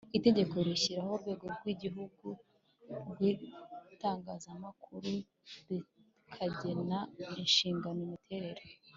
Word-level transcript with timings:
Itegeko 0.17 0.55
rishyiraho 0.67 1.11
Urwego 1.15 1.45
rw 1.55 1.65
Igihugu 1.73 2.27
rw 3.09 3.19
Itangazamakuru 3.95 5.11
rikanagena 5.67 6.99
inshingano 7.43 7.99
imiterere 8.07 8.61